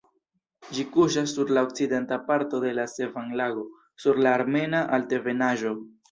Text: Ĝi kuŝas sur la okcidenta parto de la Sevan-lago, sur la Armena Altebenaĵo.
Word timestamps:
Ĝi 0.75 0.83
kuŝas 0.93 1.33
sur 1.33 1.51
la 1.57 1.63
okcidenta 1.65 2.17
parto 2.29 2.61
de 2.63 2.71
la 2.77 2.85
Sevan-lago, 2.93 3.65
sur 4.05 4.23
la 4.27 4.31
Armena 4.39 4.81
Altebenaĵo. 4.99 5.75